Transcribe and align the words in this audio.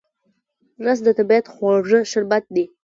رس 0.85 0.99
د 1.05 1.09
طبیعت 1.19 1.45
خواږه 1.53 1.99
شربت 2.11 2.43
دی 2.55 2.65